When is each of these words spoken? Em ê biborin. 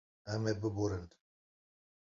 Em 0.33 0.43
ê 0.51 0.53
biborin. 0.61 1.05